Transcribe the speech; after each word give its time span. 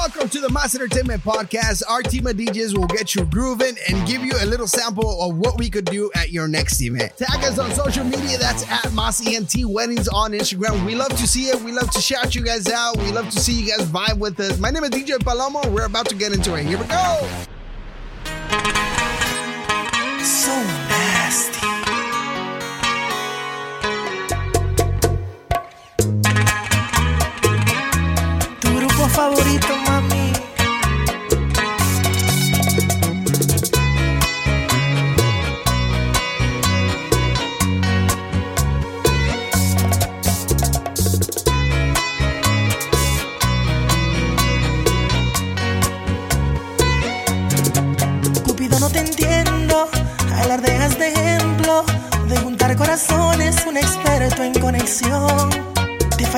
Welcome 0.00 0.30
to 0.30 0.40
the 0.40 0.48
Mass 0.48 0.74
Entertainment 0.74 1.22
Podcast. 1.22 1.82
Our 1.86 2.00
team 2.00 2.26
of 2.26 2.34
DJs 2.34 2.74
will 2.74 2.86
get 2.86 3.14
you 3.14 3.26
grooving 3.26 3.76
and 3.86 4.08
give 4.08 4.24
you 4.24 4.32
a 4.40 4.46
little 4.46 4.66
sample 4.66 5.20
of 5.20 5.36
what 5.36 5.58
we 5.58 5.68
could 5.68 5.84
do 5.84 6.10
at 6.16 6.30
your 6.30 6.48
next 6.48 6.80
event. 6.80 7.14
Tag 7.18 7.44
us 7.44 7.58
on 7.58 7.70
social 7.72 8.04
media. 8.04 8.38
That's 8.38 8.66
at 8.70 8.90
Moss 8.94 9.20
ENT 9.24 9.52
Weddings 9.66 10.08
on 10.08 10.32
Instagram. 10.32 10.86
We 10.86 10.94
love 10.94 11.10
to 11.10 11.28
see 11.28 11.48
it. 11.48 11.60
We 11.60 11.72
love 11.72 11.90
to 11.90 12.00
shout 12.00 12.34
you 12.34 12.42
guys 12.42 12.70
out. 12.70 12.96
We 12.96 13.12
love 13.12 13.28
to 13.28 13.38
see 13.38 13.52
you 13.52 13.76
guys 13.76 13.86
vibe 13.90 14.18
with 14.18 14.40
us. 14.40 14.58
My 14.58 14.70
name 14.70 14.84
is 14.84 14.90
DJ 14.90 15.18
Palomo. 15.18 15.70
We're 15.70 15.84
about 15.84 16.08
to 16.08 16.14
get 16.14 16.32
into 16.32 16.54
it. 16.54 16.64
Here 16.64 16.78
we 16.78 16.86
go. 16.86 17.28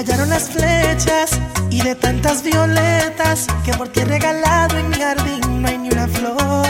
Fallaron 0.05 0.31
las 0.31 0.51
flechas 0.51 1.31
y 1.71 1.81
de 1.81 1.95
tantas 1.95 2.43
violetas 2.43 3.47
que 3.65 3.73
por 3.75 3.89
ti 3.89 4.01
he 4.01 4.05
regalado 4.05 4.77
en 4.77 4.89
mi 4.91 4.97
jardín 4.97 5.63
no 5.63 5.69
hay 5.69 5.79
ni 5.79 5.91
una 5.91 6.09
flor. 6.09 6.67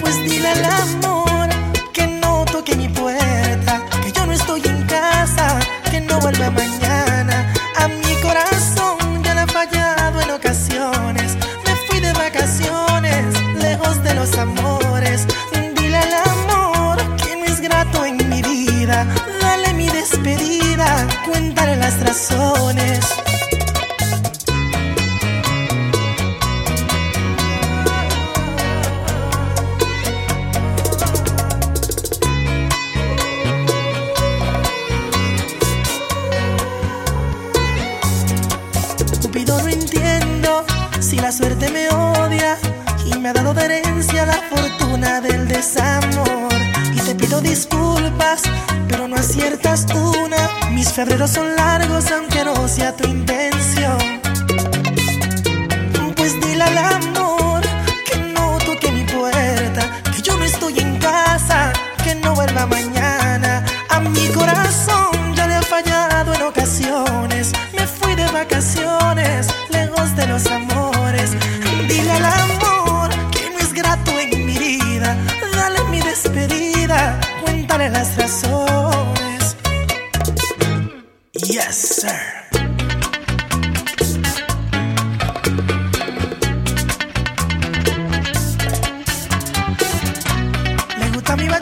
Pues 0.00 0.16
dile 0.22 0.48
al 0.48 0.64
amor 0.64 1.48
que 1.92 2.06
no 2.06 2.44
toque 2.44 2.76
mi 2.76 2.88
puerta, 2.88 3.82
que 4.04 4.12
yo 4.12 4.26
no 4.26 4.32
estoy 4.32 4.62
en 4.64 4.86
casa, 4.86 5.58
que 5.90 6.00
no 6.00 6.20
vuelva 6.20 6.50
mañana. 6.50 7.52
A 7.78 7.88
mi 7.88 8.14
corazón 8.22 9.24
ya 9.24 9.34
le 9.34 9.40
ha 9.40 9.46
fallado 9.48 10.20
en 10.20 10.30
ocasiones. 10.30 11.36
Me 11.64 11.74
fui 11.88 11.98
de 11.98 12.12
vacaciones, 12.12 12.81
las 22.34 23.21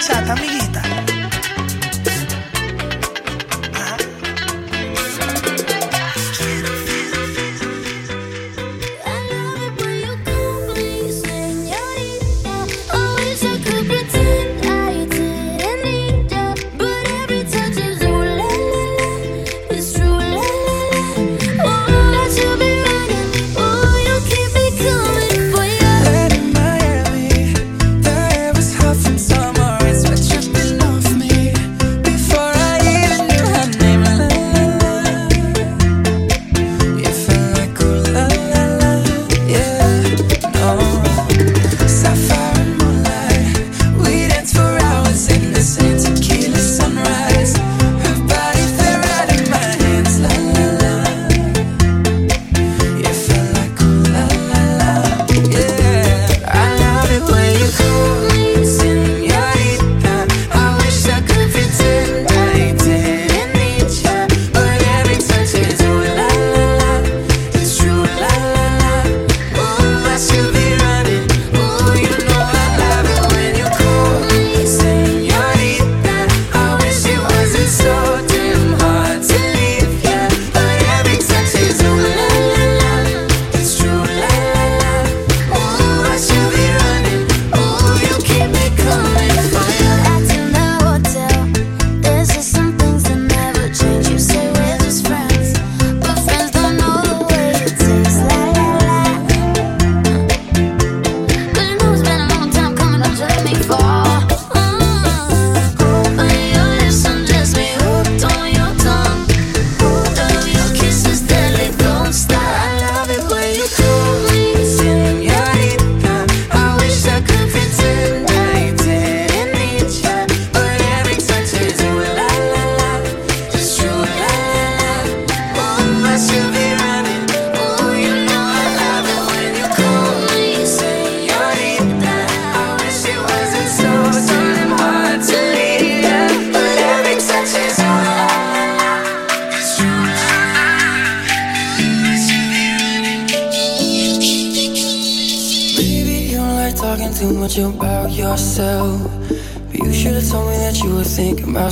bachata, 0.01 0.33
amiguita? 0.33 0.60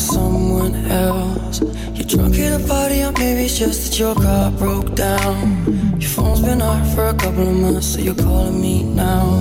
Someone 0.09 0.75
else. 0.87 1.61
You're 1.95 2.07
drunk 2.07 2.39
at 2.39 2.61
a 2.61 2.67
party, 2.67 3.03
or 3.03 3.13
maybe 3.13 3.45
it's 3.45 3.59
just 3.59 3.79
that 3.85 3.99
your 3.99 4.15
car 4.15 4.51
broke 4.51 4.95
down. 4.95 5.65
Your 6.01 6.11
phone's 6.11 6.41
been 6.41 6.63
off 6.63 6.95
for 6.95 7.07
a 7.09 7.15
couple 7.15 7.47
of 7.47 7.57
months, 7.57 7.95
so 7.95 8.01
you're 8.01 8.15
calling 8.15 8.61
me 8.61 8.83
now. 8.85 9.41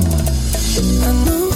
I 1.08 1.26
know 1.26 1.47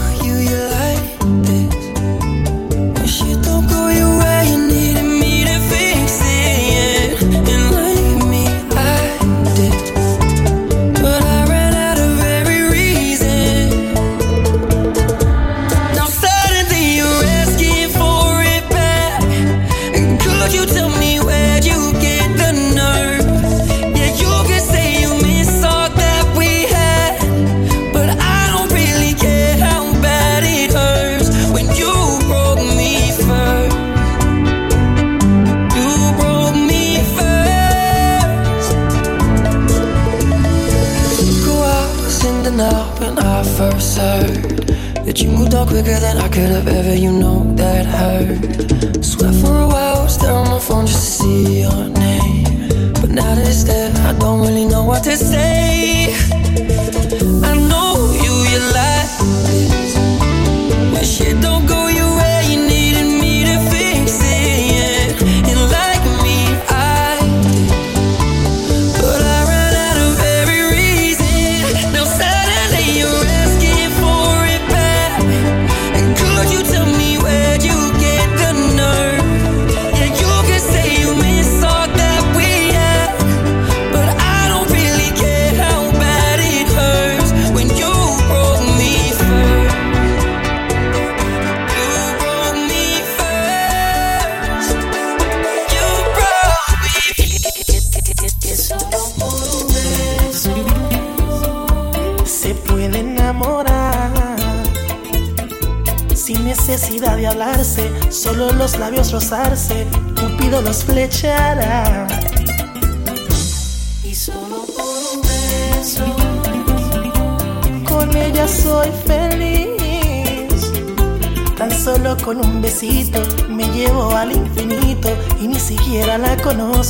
quicker 45.83 45.99
than 45.99 46.17
I 46.17 46.27
could 46.27 46.49
have 46.49 46.67
ever. 46.67 46.95
You 46.95 47.11
know 47.11 47.53
that 47.55 47.85
hurt. 47.85 49.03
Swear 49.03 49.33
for 49.33 49.55
a 49.61 49.67
while, 49.67 50.07
stare 50.07 50.33
on 50.33 50.47
my 50.49 50.59
phone 50.59 50.85
just 50.85 51.17
to 51.17 51.23
see 51.23 51.61
your 51.61 51.87
name. 51.87 52.93
But 52.93 53.09
now 53.09 53.35
that 53.35 53.47
it's 53.47 53.63
there, 53.63 53.91
I 54.07 54.13
don't 54.19 54.41
really 54.41 54.65
know 54.65 54.83
what 54.83 55.03
to 55.05 55.17
say. 55.17 56.40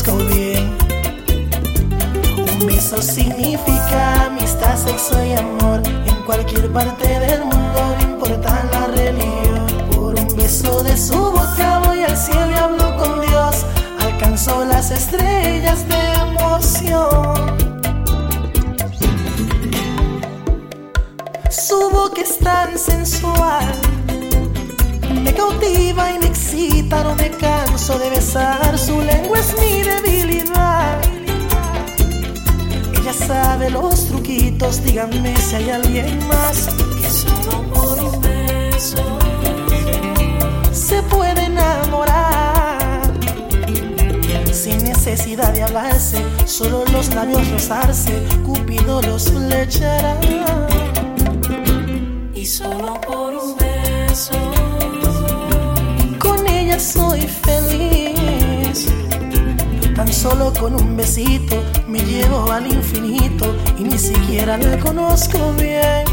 Un 0.10 0.26
beso 2.66 3.00
significa 3.02 4.26
amistad, 4.26 4.76
sexo 4.76 5.24
y 5.24 5.34
amor. 5.34 5.82
En 6.08 6.16
cualquier 6.26 6.72
parte 6.72 7.08
del 7.08 7.42
mundo, 7.42 7.96
no 8.00 8.02
importa 8.02 8.64
la 8.72 8.88
religión. 8.88 9.68
Por 9.92 10.20
un 10.20 10.36
beso 10.36 10.82
de 10.82 10.98
su 10.98 11.14
boca 11.14 11.82
voy 11.86 12.02
al 12.02 12.18
cielo 12.18 12.50
y 12.50 12.54
hablo 12.56 12.98
con 12.98 13.22
Dios. 13.22 13.66
Alcanzó 14.00 14.66
las 14.66 14.90
estrellas 14.90 15.88
de 15.88 16.14
emoción. 16.14 17.58
Su 21.52 21.90
boca 21.92 22.22
es 22.22 22.40
tan 22.40 22.76
sensual. 22.78 23.91
Me 25.24 25.34
cautiva 25.34 26.12
y 26.12 26.20
me 26.20 26.28
excita, 26.28 27.04
no 27.04 27.16
me 27.16 27.30
canso 27.32 27.98
de 28.00 28.10
besar. 28.10 28.78
Su 28.78 29.02
lengua 29.02 29.40
es 29.40 29.56
mi 29.60 29.84
debilidad. 29.84 31.02
Ella 33.00 33.14
sabe 33.14 33.70
los 33.70 34.08
truquitos, 34.08 34.84
díganme 34.84 35.36
si 35.38 35.56
hay 35.56 35.70
alguien 35.70 36.28
más 36.28 36.70
que 37.02 37.10
solo 37.10 37.64
por 37.74 38.00
un 38.04 38.22
beso 38.22 39.22
se 40.92 41.02
puede 41.04 41.46
enamorar. 41.46 43.02
Sin 44.52 44.84
necesidad 44.84 45.54
de 45.54 45.64
hablarse, 45.64 46.24
solo 46.46 46.84
los 46.92 47.16
labios 47.16 47.50
rozarse, 47.50 48.22
Cupido 48.46 49.02
los 49.02 49.32
flechará. 49.32 50.20
Y 52.36 52.46
solo 52.46 53.00
por 53.02 53.21
Tan 60.02 60.12
solo 60.12 60.52
con 60.60 60.74
un 60.74 60.98
besito 60.98 61.62
me 61.88 62.00
llevo 62.00 62.52
al 62.52 62.66
infinito 62.66 63.56
y 63.78 63.84
ni 63.84 64.00
siquiera 64.00 64.58
la 64.58 64.80
conozco 64.80 65.54
bien. 65.54 66.06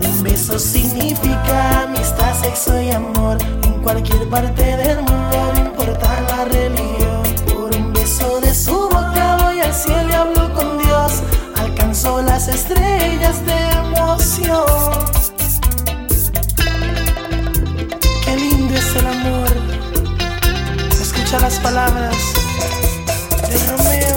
Un 0.00 0.22
beso 0.22 0.56
significa 0.56 1.82
amistad, 1.82 2.32
sexo 2.40 2.80
y 2.80 2.92
amor 2.92 3.36
en 3.64 3.82
cualquier 3.82 4.28
parte 4.28 4.62
del 4.62 4.98
mundo, 4.98 5.52
no 5.54 5.58
importa 5.58 6.20
la 6.28 6.44
religión. 6.44 7.22
Por 7.52 7.74
un 7.74 7.92
beso 7.92 8.40
de 8.40 8.54
su 8.54 8.78
boca 8.78 9.36
voy 9.42 9.58
al 9.58 9.74
cielo 9.74 10.08
y 10.08 10.12
hablo 10.12 10.54
con 10.54 10.78
Dios. 10.78 11.24
Alcanzó 11.56 12.22
las 12.22 12.46
estrellas 12.46 13.44
de 13.44 13.70
emoción. 13.70 15.19
Escucha 21.30 21.46
las 21.46 21.60
palabras 21.60 22.16
de 23.48 23.58
Romeo. 23.68 24.16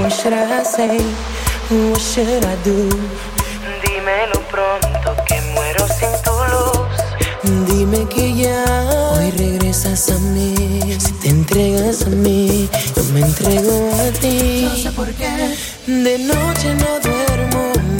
What 0.00 0.10
should 0.10 0.32
I 0.32 0.64
say? 0.64 0.98
What 1.70 2.00
should 2.00 2.44
I 2.44 2.56
do? 2.64 2.88
Dímelo 3.86 4.40
pronto 4.50 5.14
que 5.24 5.40
muero 5.54 5.86
sin 5.86 6.10
tu 6.24 6.32
luz. 6.50 7.68
Dime 7.68 8.08
que 8.08 8.34
ya 8.34 8.64
hoy 9.14 9.30
regresas 9.30 10.10
a 10.10 10.18
mí. 10.18 10.96
Si 10.98 11.12
te 11.12 11.28
entregas 11.28 12.02
a 12.06 12.10
mí, 12.10 12.68
yo 12.96 13.04
me 13.14 13.20
entrego 13.20 13.92
a 14.00 14.10
ti. 14.18 14.68
No 14.68 14.76
sé 14.76 14.90
por 14.90 15.12
qué, 15.12 15.56
De 15.86 16.18
noche 16.18 16.74
no 16.74 16.98
duermo 16.98 17.91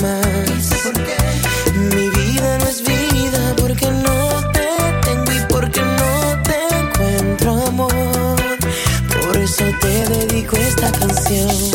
esta 11.33 11.72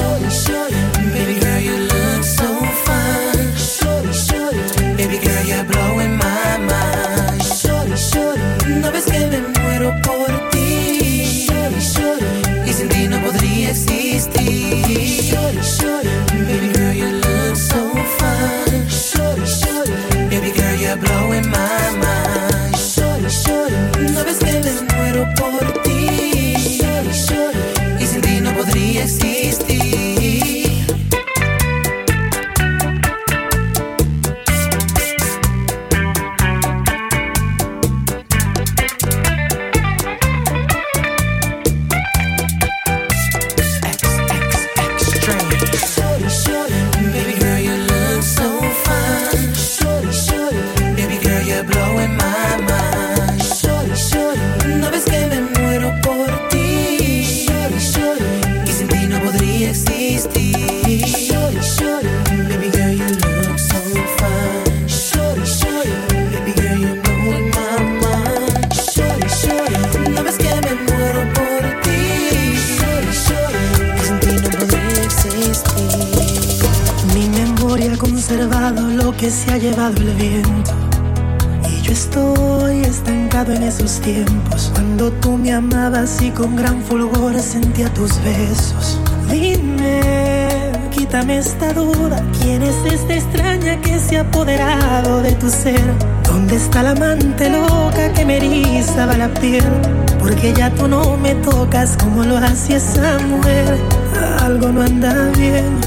tiempos 84.14 84.72
cuando 84.74 85.12
tú 85.12 85.38
me 85.38 85.52
amabas 85.52 86.22
y 86.22 86.30
con 86.32 86.56
gran 86.56 86.82
fulgor 86.82 87.38
sentía 87.42 87.94
tus 87.94 88.24
besos. 88.24 89.02
Dime, 89.30 90.72
quítame 90.92 91.40
esta 91.40 91.74
duda. 91.74 92.24
¿Quién 92.40 92.64
es 92.64 92.76
esta 92.86 93.16
extraña 93.16 93.82
que 93.82 94.00
se 94.00 94.18
ha 94.18 94.22
apoderado 94.22 95.22
de 95.22 95.34
tu 95.34 95.50
ser? 95.50 95.82
¿Dónde 96.24 96.56
está 96.56 96.84
la 96.84 96.92
amante 96.92 97.50
loca 97.50 98.14
que 98.14 98.24
me 98.24 98.38
erizaba 98.38 99.18
la 99.18 99.28
piel? 99.28 99.66
Porque 100.20 100.54
ya 100.54 100.70
tú 100.74 100.88
no 100.88 101.18
me 101.18 101.36
tocas 101.36 101.98
como 101.98 102.24
lo 102.24 102.38
hacía 102.38 102.78
esa 102.78 103.20
mujer. 103.20 103.78
Algo 104.40 104.70
no 104.70 104.84
anda 104.84 105.30
bien. 105.38 105.87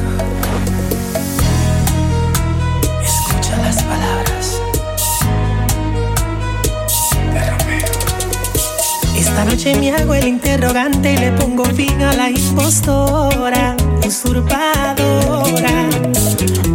Noche 9.61 9.79
me 9.79 9.93
hago 9.93 10.15
el 10.15 10.27
interrogante 10.27 11.13
y 11.13 11.17
le 11.19 11.33
pongo 11.33 11.67
fin 11.67 12.01
a 12.01 12.15
la 12.15 12.31
impostora, 12.31 13.77
usurpadora. 14.07 15.87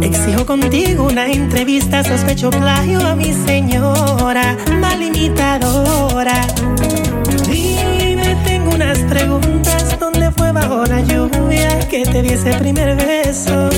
Exijo 0.00 0.46
contigo 0.46 1.06
una 1.06 1.26
entrevista, 1.26 2.04
sospecho 2.04 2.50
plagio 2.50 3.04
a 3.04 3.16
mi 3.16 3.32
señora, 3.32 4.56
mal 4.80 5.02
imitadora. 5.02 6.46
Dime, 7.50 8.36
tengo 8.44 8.76
unas 8.76 8.98
preguntas, 8.98 9.98
¿dónde 9.98 10.30
fue 10.30 10.52
bajo 10.52 10.84
la 10.84 11.00
lluvia 11.00 11.80
que 11.88 12.04
te 12.04 12.22
di 12.22 12.28
ese 12.28 12.52
primer 12.54 12.96
beso? 12.96 13.68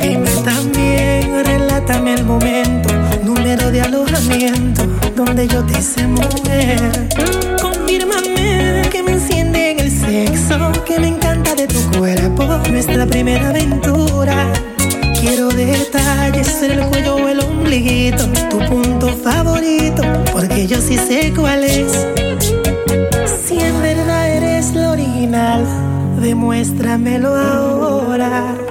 Dime 0.00 0.30
también, 0.44 1.44
relátame 1.44 2.14
el 2.14 2.24
momento, 2.24 2.90
número 3.24 3.72
de 3.72 3.80
alojamiento, 3.80 4.86
donde 5.16 5.48
yo 5.48 5.64
te 5.64 5.80
hice 5.80 6.06
mujer. 6.06 7.55
Confírmame 7.86 8.82
que 8.90 9.00
me 9.00 9.12
enciende 9.12 9.70
en 9.70 9.78
el 9.78 9.92
sexo, 9.92 10.72
que 10.84 10.98
me 10.98 11.06
encanta 11.06 11.54
de 11.54 11.68
tu 11.68 11.80
cuerpo, 11.96 12.44
nuestra 12.68 13.06
primera 13.06 13.50
aventura. 13.50 14.52
Quiero 15.20 15.50
detalles 15.50 16.64
en 16.64 16.72
el 16.72 16.86
cuello 16.86 17.14
o 17.14 17.28
el 17.28 17.38
ombliguito, 17.38 18.26
tu 18.50 18.58
punto 18.58 19.06
favorito, 19.22 20.02
porque 20.32 20.66
yo 20.66 20.80
sí 20.80 20.98
sé 20.98 21.32
cuál 21.32 21.62
es. 21.62 22.08
Si 23.46 23.56
en 23.60 23.80
verdad 23.80 24.30
eres 24.32 24.74
lo 24.74 24.90
original, 24.90 25.64
demuéstramelo 26.20 27.36
ahora. 27.36 28.65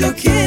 Lo 0.00 0.06
mucho 0.08 0.39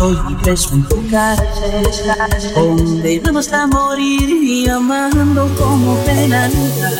soy 0.00 0.16
preso 0.42 0.72
en 0.72 0.88
tu 0.88 0.96
cárcel, 1.10 2.54
condenados 2.54 3.52
a 3.52 3.66
morir 3.66 4.30
y 4.30 4.66
amando 4.66 5.46
como 5.58 5.94
penalidad. 6.06 6.98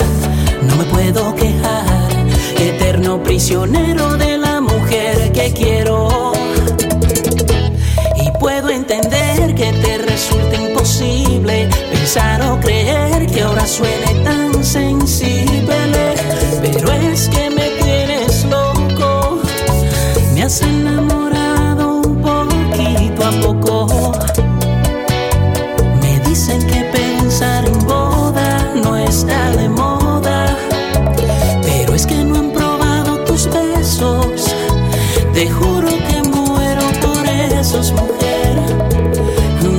No 0.60 0.76
me 0.76 0.84
puedo 0.84 1.34
quejar, 1.34 2.10
eterno 2.58 3.22
prisionero 3.22 4.18
de 4.18 4.36
la 4.36 4.60
mujer 4.60 5.32
que 5.32 5.50
quiero. 5.54 6.32
Y 8.16 8.38
puedo 8.38 8.68
entender 8.68 9.54
que 9.54 9.72
te 9.72 9.96
resulta 9.96 10.56
imposible 10.60 11.70
pensar 11.90 12.42
o 12.50 12.60
creer 12.60 13.26
que 13.28 13.40
ahora 13.40 13.66
suene 13.66 14.12
tan 14.24 14.62
sensible, 14.62 16.14
pero 16.60 16.92
es 16.92 17.30
que 17.30 17.48
me 17.48 17.70
tienes 17.82 18.44
loco, 18.44 19.40
me 20.34 20.42
has 20.42 20.60
enamorado 20.60 21.39
tampoco. 23.30 24.12
Me 26.00 26.18
dicen 26.20 26.66
que 26.66 26.82
pensar 26.92 27.64
en 27.64 27.78
boda 27.86 28.72
no 28.82 28.96
está 28.96 29.50
de 29.52 29.68
moda, 29.68 30.56
pero 31.62 31.94
es 31.94 32.06
que 32.06 32.16
no 32.24 32.36
han 32.36 32.50
probado 32.50 33.18
tus 33.24 33.46
besos. 33.46 34.54
Te 35.32 35.48
juro 35.48 35.88
que 36.08 36.22
muero 36.28 36.82
por 37.00 37.26
esos, 37.28 37.92
mujer. 37.92 38.56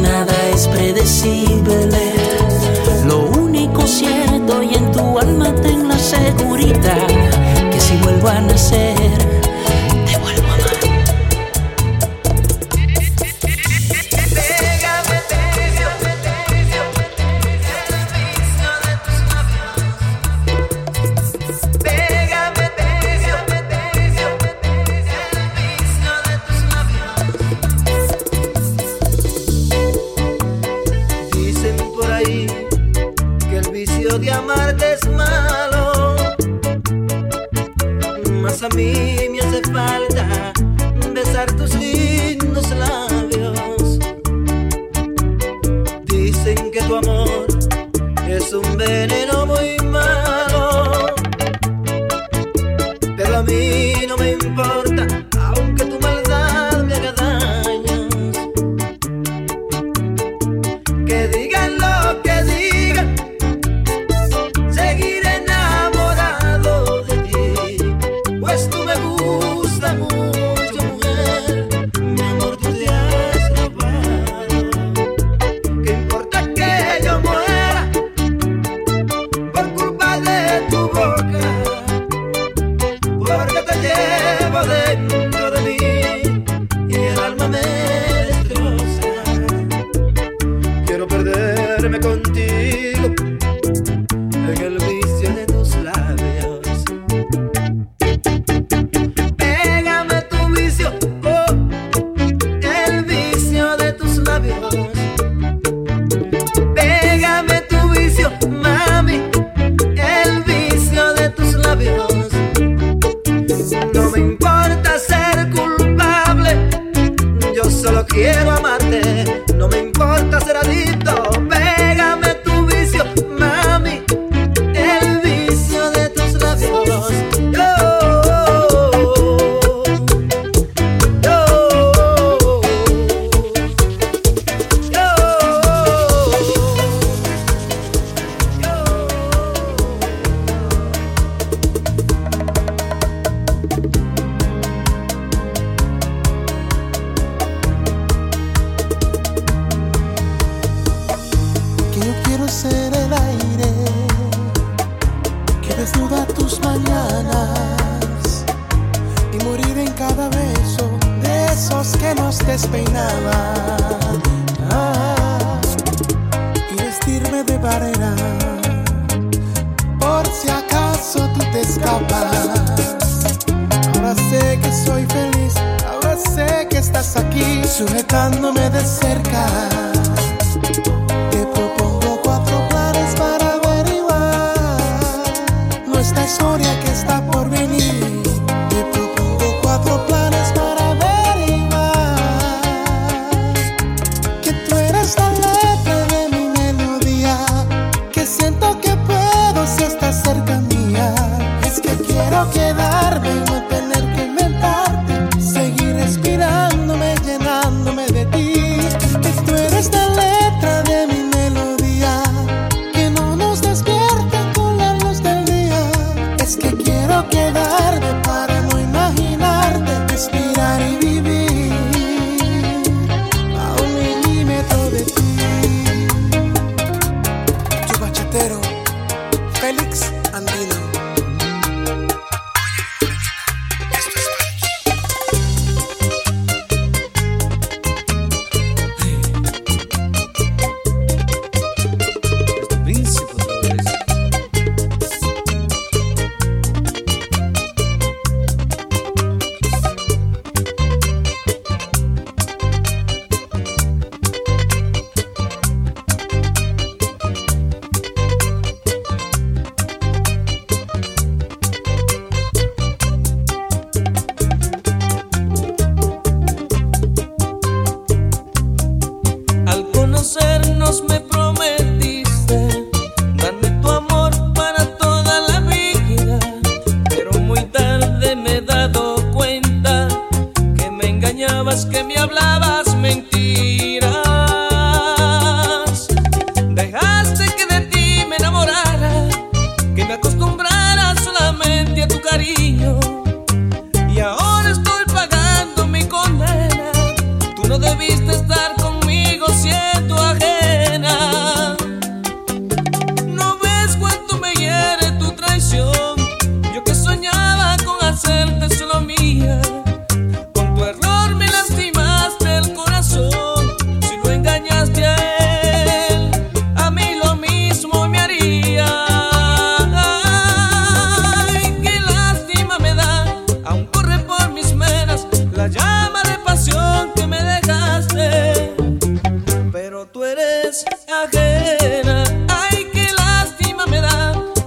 Nada 0.02 0.34
es 0.54 0.68
predecible, 0.68 2.14
lo 3.06 3.20
único 3.42 3.86
cierto 3.86 4.64
y 4.64 4.76
en 4.76 4.92
tu 4.92 5.20
alma 5.20 5.54
ten 5.56 5.88
la 5.88 5.98
seguridad. 5.98 6.51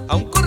aun 0.08 0.43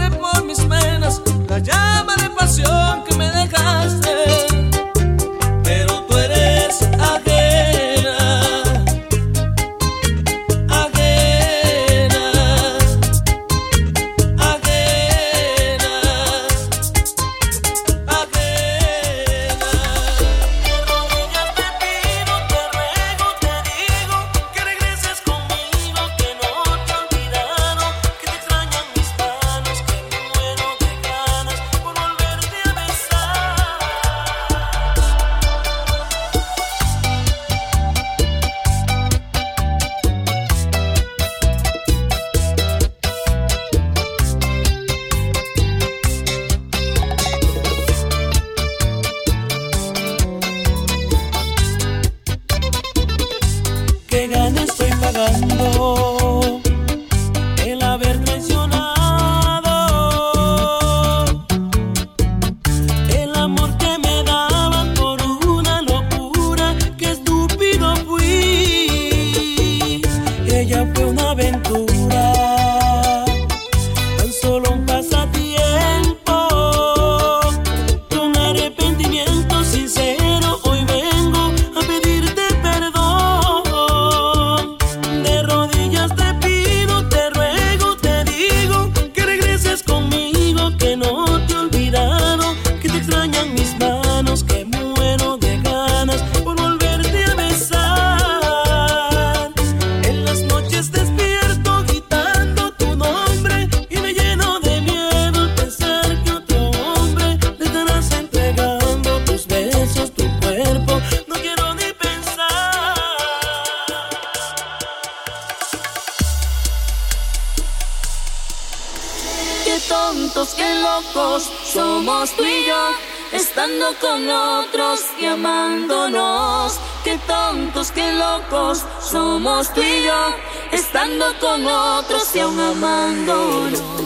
somos 129.48 129.74
tú 129.74 129.82
y 129.82 130.04
yo, 130.04 130.36
estando 130.74 131.26
con 131.40 131.66
otros 131.66 132.36
y 132.36 132.40
aún 132.40 132.60
amándonos. 132.60 133.97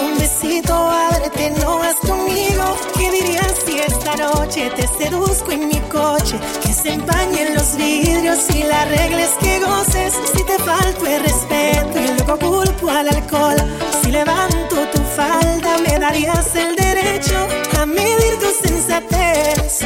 un 0.00 0.18
besito, 0.18 0.74
ábrete, 0.74 1.50
no 1.60 1.78
vas 1.78 1.96
conmigo. 1.96 2.76
¿Qué 2.96 3.10
dirías 3.10 3.54
si 3.64 3.78
esta 3.78 4.16
noche 4.16 4.70
te 4.76 4.86
seduzco 4.86 5.52
en 5.52 5.68
mi 5.68 5.80
coche? 5.88 6.38
Que 6.62 6.72
se 6.72 6.92
empañen 6.92 7.54
los 7.54 7.76
vidrios 7.76 8.50
y 8.54 8.62
la 8.64 8.84
regla 8.86 9.22
es 9.22 9.32
que 9.40 9.60
goces. 9.60 10.14
Si 10.32 10.42
te 10.44 10.58
falto 10.58 11.06
el 11.06 11.22
respeto 11.22 11.98
y 11.98 12.08
luego 12.08 12.38
culpo 12.38 12.90
al 12.90 13.08
alcohol. 13.08 13.56
Si 14.02 14.10
levanto 14.10 14.76
tu 14.92 15.02
falda, 15.16 15.78
me 15.78 15.98
darías 15.98 16.54
el 16.54 16.76
derecho 16.76 17.36
a 17.78 17.86
medir 17.86 18.38
tu 18.38 18.68
sensatez. 18.68 19.80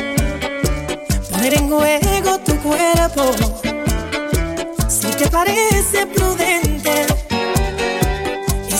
Poner 1.30 1.54
en 1.54 1.68
juego 1.68 2.38
tu 2.40 2.56
cuerpo. 2.60 3.24
Si 4.88 5.08
te 5.08 5.28
parece 5.30 6.06
prudente 6.06 6.67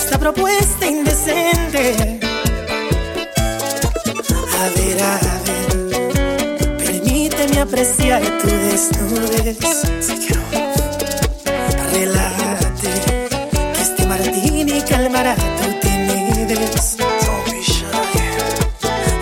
esta 0.08 0.18
propuesta 0.18 0.86
indecente. 0.86 2.18
A 4.58 4.68
ver, 4.74 5.02
a 5.02 5.20
ver, 5.44 6.78
permíteme 6.78 7.60
apreciar 7.60 8.22
tu 8.40 8.46
desnudez. 8.46 9.58
Si 10.00 10.14
quiero, 10.16 10.40
relájate, 11.92 12.90
que 13.74 13.82
este 13.82 14.06
martini 14.06 14.80
calmará 14.80 15.34
tu 15.34 15.86
timidez. 15.86 16.96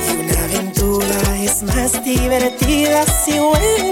Y 0.07 0.11
una 0.21 0.45
aventura 0.45 1.19
es 1.43 1.65
más 1.65 2.05
divertida 2.05 3.05
si 3.25 3.41
huele. 3.41 3.86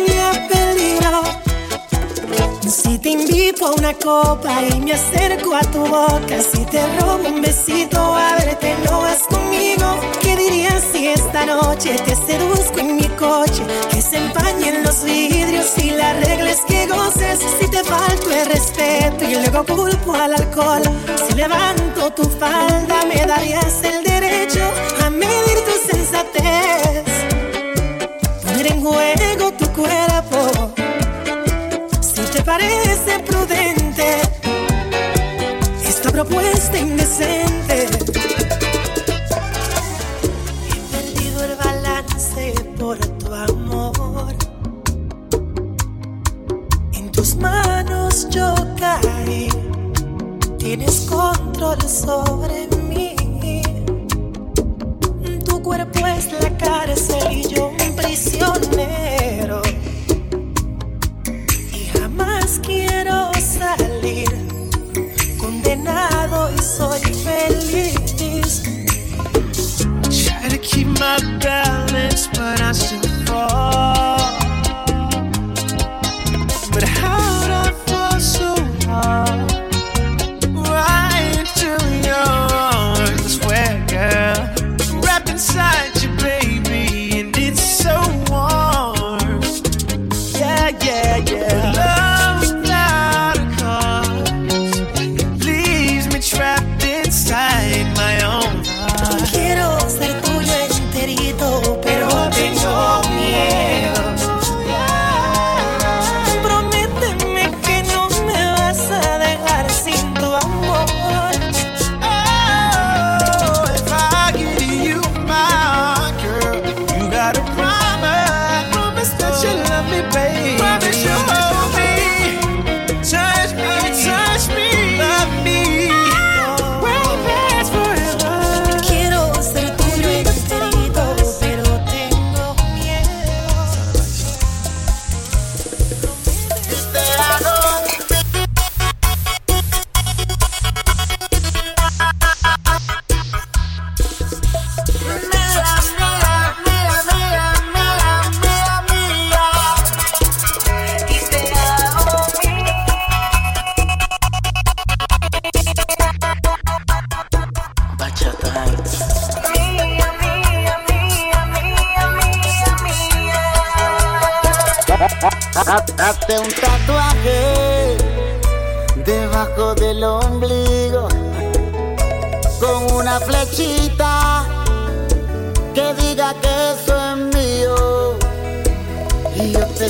una 3.73 3.95
copa 3.95 4.63
y 4.63 4.81
me 4.81 4.93
acerco 4.93 5.55
a 5.55 5.61
tu 5.61 5.81
boca. 5.81 6.41
Si 6.41 6.65
te 6.67 6.81
robo 6.99 7.29
un 7.29 7.41
besito, 7.41 7.99
a 8.15 8.37
no 8.85 9.01
vas 9.01 9.23
conmigo. 9.29 9.99
¿Qué 10.21 10.37
dirías 10.37 10.83
si 10.93 11.09
esta 11.09 11.47
noche 11.47 11.97
te 12.05 12.15
seduzco 12.15 12.81
en 12.81 12.97
mi 12.97 13.09
coche? 13.11 13.63
Que 13.91 14.03
se 14.03 14.19
empañen 14.19 14.83
los 14.83 15.05
vidrios 15.05 15.73
y 15.79 15.91
la 15.91 16.13
regla 16.15 16.51
es 16.51 16.61
que 16.67 16.87
goces. 16.87 17.39
Si 17.59 17.69
te 17.69 17.83
falto 17.85 18.31
el 18.31 18.47
respeto 18.47 19.25
y 19.25 19.35
luego 19.35 19.65
culpo 19.65 20.15
al 20.15 20.35
alcohol. 20.35 20.83
Si 21.27 21.35
levanto 21.35 22.11
tu 22.11 22.25
falda, 22.25 23.05
me 23.07 23.25
darías 23.27 23.83
el 23.83 24.05
derecho 24.05 24.71
propuesta 36.25 36.79
indecente. 36.79 37.94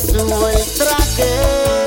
es 0.08 0.24
nuestra 0.24 0.96
que 1.16 1.83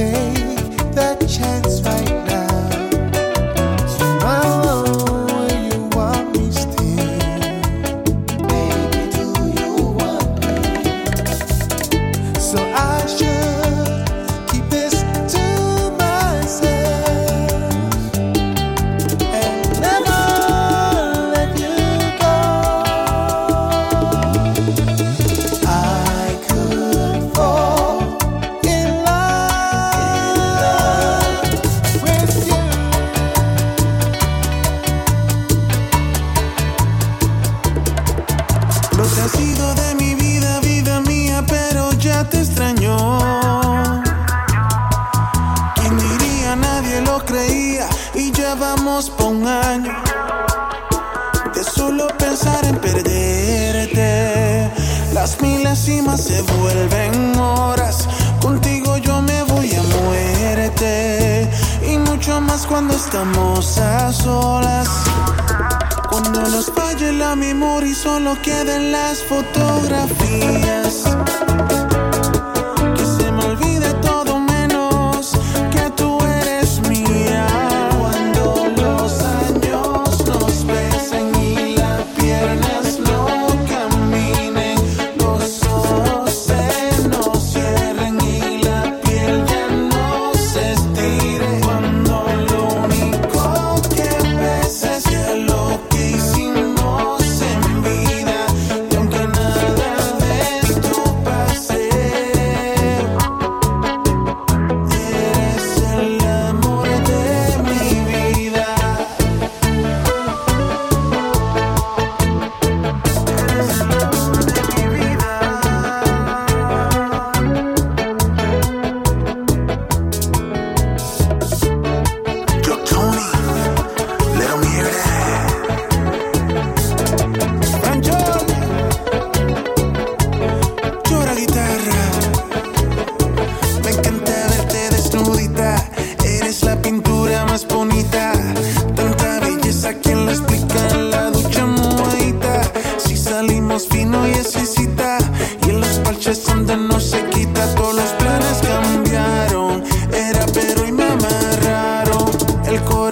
sé 0.00 0.29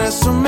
resumen. 0.08 0.47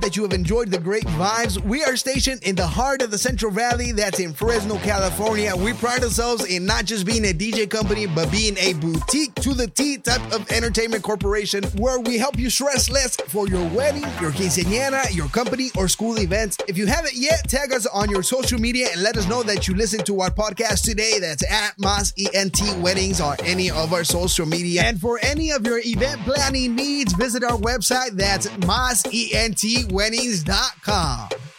that 0.11 0.17
you 0.17 0.23
have 0.23 0.33
enjoyed 0.33 0.67
the 0.67 0.77
great 0.77 1.05
vibes. 1.05 1.57
We 1.63 1.85
are 1.85 1.95
stationed 1.95 2.43
in 2.43 2.53
the 2.57 2.67
heart 2.67 3.01
of 3.01 3.11
the 3.11 3.17
Central 3.17 3.49
Valley, 3.49 3.93
that's 3.93 4.19
in 4.19 4.33
Fresno, 4.33 4.75
California. 4.79 5.55
We 5.55 5.71
pride 5.71 6.03
ourselves 6.03 6.43
in 6.43 6.65
not 6.65 6.83
just 6.83 7.05
being 7.05 7.23
a 7.23 7.33
DJ 7.33 7.69
company, 7.69 8.07
but 8.07 8.29
being 8.29 8.57
a 8.57 8.73
boutique 8.73 9.33
to 9.35 9.53
the 9.53 9.67
T 9.67 9.99
type 9.99 10.21
of 10.33 10.51
entertainment 10.51 11.01
corporation 11.01 11.63
where 11.77 11.97
we 12.01 12.17
help 12.17 12.37
you 12.37 12.49
stress 12.49 12.89
less 12.89 13.15
for 13.15 13.47
your 13.47 13.65
wedding, 13.69 14.01
your 14.19 14.31
quinceañera, 14.31 15.15
your 15.15 15.29
company, 15.29 15.69
or 15.77 15.87
school 15.87 16.19
events. 16.19 16.57
If 16.67 16.77
you 16.77 16.87
haven't 16.87 17.15
yet, 17.15 17.47
tag 17.47 17.71
us 17.71 17.85
on 17.85 18.09
your 18.09 18.21
social 18.21 18.59
media 18.59 18.89
and 18.91 19.01
let 19.03 19.15
us 19.15 19.29
know 19.29 19.43
that 19.43 19.69
you 19.69 19.75
listened 19.75 20.05
to 20.07 20.19
our 20.19 20.29
podcast 20.29 20.83
today. 20.83 21.19
That's 21.21 21.49
at 21.49 21.75
Mas 21.79 22.13
ENT 22.17 22.59
Weddings 22.81 23.21
on 23.21 23.37
any 23.45 23.71
of 23.71 23.93
our 23.93 24.03
social 24.03 24.45
media. 24.45 24.81
And 24.81 24.99
for 24.99 25.19
any 25.23 25.51
of 25.51 25.65
your 25.65 25.79
event 25.79 26.19
planning 26.23 26.75
needs, 26.75 27.13
visit 27.13 27.45
our 27.45 27.57
website. 27.57 28.17
That's 28.17 28.49
Mas 28.67 29.05
ENT 29.05 29.89
Weddings 29.89 30.00
20s.com. 30.01 31.50